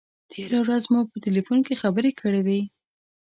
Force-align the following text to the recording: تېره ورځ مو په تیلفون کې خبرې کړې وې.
تېره 0.31 0.59
ورځ 0.63 0.83
مو 0.91 0.99
په 1.11 1.17
تیلفون 1.25 1.59
کې 1.67 1.79
خبرې 1.81 2.11
کړې 2.21 2.41
وې. 2.47 2.61